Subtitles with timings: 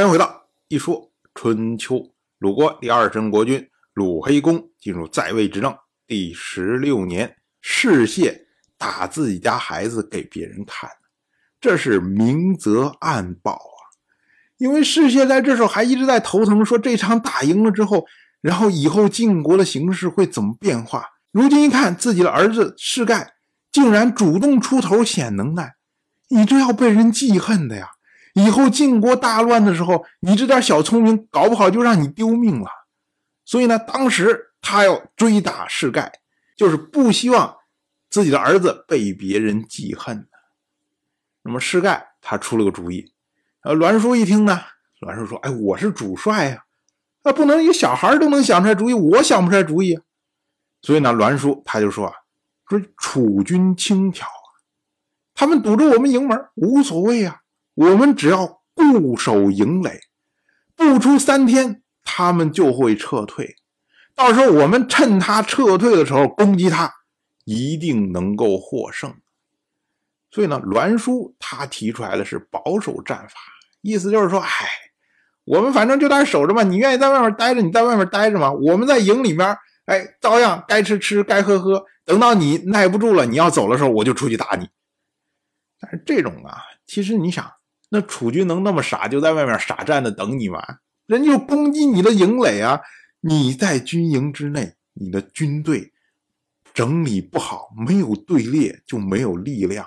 [0.00, 2.02] 欢迎回到一说春秋。
[2.38, 5.76] 鲁国第二任国君鲁黑公进入在位执政
[6.06, 8.46] 第十六年，世谢
[8.78, 10.88] 打自己家孩子给别人看，
[11.60, 13.92] 这是明则暗报啊。
[14.56, 18.06] 因为世谢在这时候还一直在头疼，说这场打赢了之后，
[18.40, 21.04] 然后以后晋国的形势会怎么变化？
[21.30, 23.34] 如今一看自己的儿子世盖
[23.70, 25.74] 竟然主动出头显能耐，
[26.30, 27.90] 你这要被人记恨的呀！
[28.44, 32.68] 以后晋国大乱的时候，你这点小聪明，搞不好就让你丢命了。
[33.44, 36.20] 所以呢，当时他要追打世盖，
[36.56, 37.56] 就是不希望
[38.08, 40.28] 自己的儿子被别人记恨。
[41.42, 43.12] 那么世盖他出了个主意，
[43.62, 44.60] 呃，栾书一听呢，
[45.00, 46.64] 栾书说：“哎，我是主帅呀，
[47.24, 49.98] 那不能一个小孩都能想出来主意，我想不出来主意。”
[50.82, 52.14] 所以呢，栾书他就说：“啊，
[52.68, 54.48] 说楚军轻佻啊，
[55.34, 57.39] 他们堵着我们营门，无所谓啊。”
[57.80, 60.00] 我们只要固守营垒，
[60.76, 63.56] 不出三天，他们就会撤退。
[64.14, 66.92] 到时候我们趁他撤退的时候攻击他，
[67.46, 69.14] 一定能够获胜。
[70.30, 73.36] 所以呢，栾书他提出来的是保守战法，
[73.80, 74.68] 意思就是说，哎，
[75.44, 78.52] 我们反正就在守着嘛，你愿意在外面待着，你在外面待着嘛。
[78.52, 79.56] 我们在营里面，
[79.86, 81.86] 哎，照样该吃吃，该喝喝。
[82.04, 84.68] 等到你耐不住了，你要走的时候，我就出去打你。
[85.80, 87.50] 但是这种啊，其实你想。
[87.92, 90.62] 那楚军能那么傻，就在外面傻站着等你吗？
[91.06, 92.80] 人就攻击你的营垒啊！
[93.20, 95.92] 你在军营之内，你的军队
[96.72, 99.84] 整理不好，没有队列就没有力量，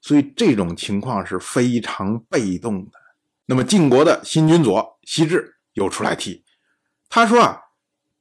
[0.00, 2.92] 所以这种情况是非常被动的。
[3.44, 6.42] 那么晋国的新君佐西至又出来提，
[7.10, 7.60] 他说啊，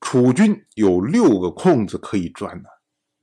[0.02, 2.70] 楚军有六个空子可以钻的，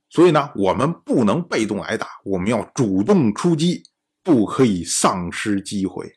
[0.09, 3.83] 所以呢，我们不能被动挨打，我们要主动出击。
[4.23, 6.15] 不可以丧失机会。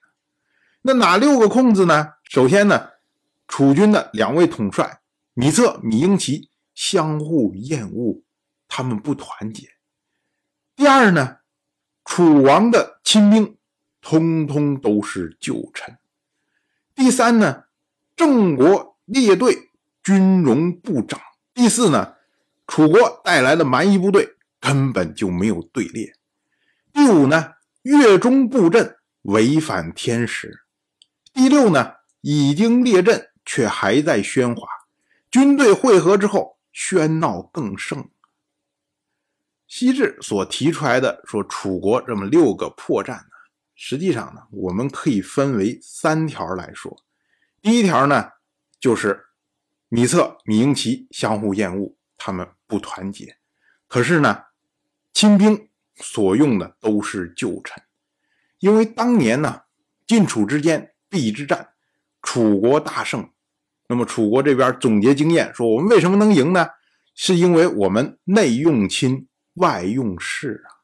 [0.82, 2.14] 那哪六个空子呢？
[2.24, 2.90] 首先呢，
[3.46, 5.00] 楚军的两位统帅
[5.34, 8.22] 米策、米英奇相互厌恶，
[8.66, 9.68] 他们不团结。
[10.74, 11.36] 第二呢，
[12.04, 13.56] 楚王的亲兵
[14.00, 15.98] 通通都是旧臣。
[16.94, 17.64] 第三呢，
[18.16, 19.70] 郑国列队
[20.02, 21.18] 军容不整。
[21.54, 22.14] 第四呢，
[22.66, 26.12] 楚国带来的蛮夷部队根本就没有队列。
[26.92, 27.52] 第五呢？
[27.82, 30.64] 月中布阵违反天时。
[31.32, 34.68] 第六呢，已经列阵却还在喧哗。
[35.30, 38.08] 军队汇合之后，喧闹更盛。
[39.66, 43.30] 西至所提出来的说楚国这么六个破绽呢，
[43.74, 47.02] 实际上呢，我们可以分为三条来说。
[47.60, 48.30] 第一条呢，
[48.78, 49.24] 就是
[49.88, 53.38] 米策、米英奇相互厌恶，他们不团结。
[53.88, 54.44] 可是呢，
[55.12, 55.68] 亲兵。
[56.02, 57.80] 所用的都是旧臣，
[58.58, 59.62] 因为当年呢
[60.04, 61.68] 晋楚之间邲之战，
[62.20, 63.30] 楚国大胜。
[63.88, 66.66] 那么楚国这边总结经验说，我们为什么能赢呢？
[67.14, 70.82] 是因为我们内用亲，外用士啊。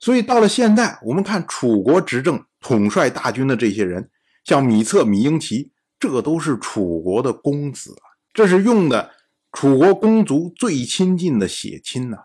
[0.00, 4.10] 所以到了现在，我们看楚国执政统帅大军的这些人，
[4.42, 5.70] 像米策、米英奇，
[6.00, 9.12] 这都是楚国的公子啊，这是用的
[9.52, 12.16] 楚国公族最亲近的血亲呐。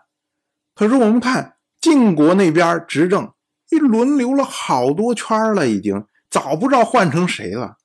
[0.74, 1.57] 可是我们看。
[1.88, 3.32] 晋国那边执政，
[3.70, 7.78] 一轮流了好多圈了，已经早不知道换成谁了。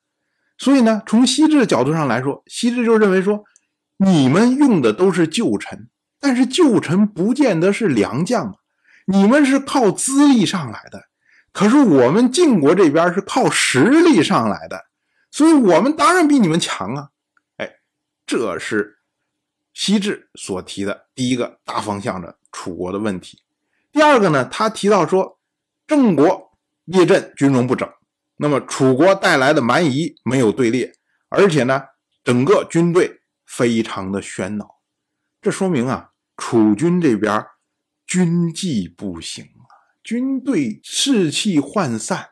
[0.58, 3.44] 所以呢，从西至的角度上来说，西至就认为说，
[3.96, 5.88] 你们用的都是旧臣，
[6.20, 8.54] 但是旧臣不见得是良将
[9.06, 11.04] 你们是靠资历上来的，
[11.52, 14.84] 可是我们晋国这边是靠实力上来的，
[15.30, 17.08] 所以我们当然比你们强啊！
[17.56, 17.70] 哎，
[18.26, 18.98] 这是
[19.72, 23.40] 西至所提的第一个大方向的楚国的问题。
[23.94, 25.38] 第二个呢，他提到说，
[25.86, 26.50] 郑国
[26.84, 27.88] 列阵军容不整，
[28.38, 30.92] 那么楚国带来的蛮夷没有队列，
[31.28, 31.80] 而且呢，
[32.24, 34.78] 整个军队非常的喧闹，
[35.40, 37.46] 这说明啊，楚军这边
[38.04, 42.30] 军纪不行啊，军队士气涣散，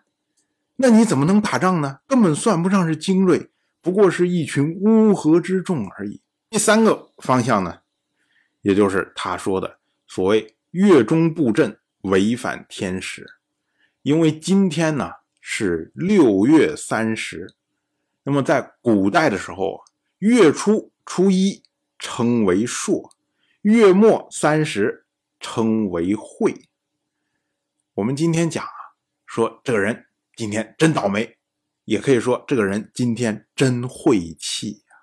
[0.74, 2.00] 那你怎么能打仗呢？
[2.08, 6.20] 根本算不上是精锐，不过是一群乌合之众而已。
[6.50, 7.82] 第三个方向呢，
[8.62, 9.78] 也就是他说的
[10.08, 10.56] 所谓。
[10.72, 13.26] 月中布阵违反天时，
[14.00, 17.54] 因为今天呢是六月三十，
[18.22, 19.82] 那么在古代的时候，
[20.16, 21.62] 月初初一
[21.98, 23.14] 称为朔，
[23.60, 25.04] 月末三十
[25.38, 26.54] 称为晦。
[27.92, 28.72] 我们今天讲啊，
[29.26, 31.36] 说这个人今天真倒霉，
[31.84, 34.94] 也可以说这个人今天真晦气呀。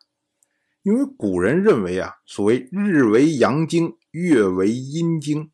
[0.82, 5.52] 因为古人认为啊，所谓日为阳经，月为阴经。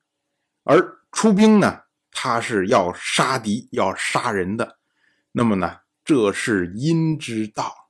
[0.65, 4.77] 而出兵呢，他是要杀敌、要杀人的。
[5.31, 7.89] 那么呢，这是阴之道。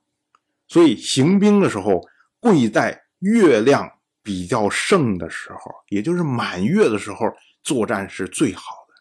[0.68, 2.02] 所以行兵的时候，
[2.38, 7.32] 贵在月亮比较盛的时候，也就是满月的时候
[7.62, 8.94] 作战是最好的。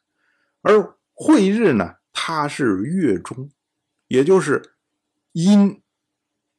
[0.61, 3.49] 而晦日呢，它是月中，
[4.07, 4.75] 也就是
[5.33, 5.81] 阴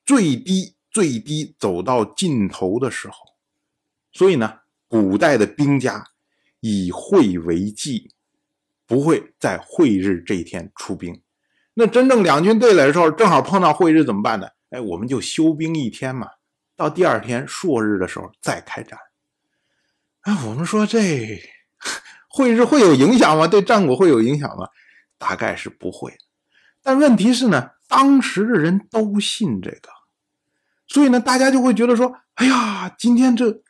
[0.04, 3.14] 最低最低走到尽头的时候。
[4.12, 6.08] 所以呢，古代的兵家
[6.68, 8.10] 以晦为忌，
[8.86, 11.22] 不会在晦日这一天出兵。
[11.74, 14.48] 那真正两军对垒的时候，正好碰到晦日怎么办呢？
[14.70, 16.28] 哎，我们就休兵一天嘛，
[16.74, 18.98] 到第二天朔日的时候再开战。
[20.22, 21.40] 哎，我们说这
[22.28, 23.46] 会日会有影响吗？
[23.46, 24.66] 对战果会有影响吗？
[25.18, 26.18] 大概是不会。
[26.82, 29.90] 但问题是呢，当时的人都信这个，
[30.88, 33.62] 所以呢，大家就会觉得说，哎呀，今天这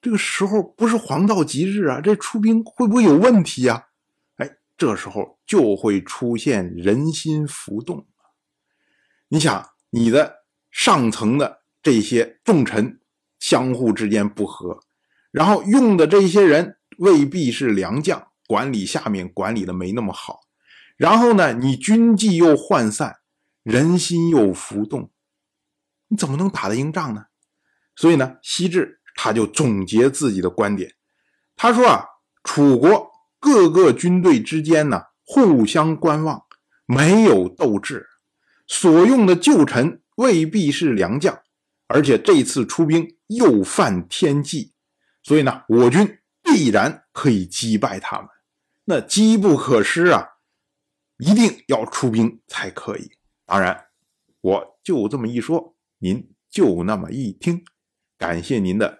[0.00, 3.88] 这个时候不是黄道吉日啊，这出兵会不会有问题呀？
[4.36, 8.06] 哎，这时候就会出现人心浮动。
[9.28, 10.40] 你想，你的。
[10.72, 13.00] 上层的这些重臣
[13.40, 14.84] 相互之间不和，
[15.32, 20.42] 然后用的这些人未必是良将，管理下面管理的没那么好。
[20.96, 23.16] 然后呢，你军纪又涣散，
[23.64, 25.10] 人心又浮动，
[26.06, 27.24] 你怎么能打得赢仗呢？
[27.96, 30.94] 所以呢，西至他就总结自己的观点，
[31.54, 32.06] 他说啊，
[32.42, 36.42] 楚国各个军队之间呢互相观望，
[36.86, 38.06] 没有斗志，
[38.66, 40.00] 所用的旧臣。
[40.16, 41.40] 未必是良将，
[41.86, 44.74] 而且这次出兵又犯天际，
[45.22, 48.28] 所以呢，我军必然可以击败他们。
[48.84, 50.28] 那机不可失啊，
[51.16, 53.12] 一定要出兵才可以。
[53.46, 53.86] 当然，
[54.42, 57.64] 我就这么一说，您就那么一听。
[58.18, 58.99] 感谢您的